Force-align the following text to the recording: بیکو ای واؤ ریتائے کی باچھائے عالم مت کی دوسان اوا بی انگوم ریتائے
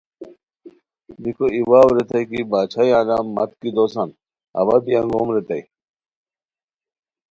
بیکو 1.21 1.45
ای 1.53 1.61
واؤ 1.69 1.89
ریتائے 1.95 2.23
کی 2.29 2.39
باچھائے 2.51 2.89
عالم 2.97 3.27
مت 3.35 3.51
کی 3.59 3.69
دوسان 3.77 4.09
اوا 4.59 4.75
بی 4.83 4.91
انگوم 4.99 5.27
ریتائے 5.35 5.63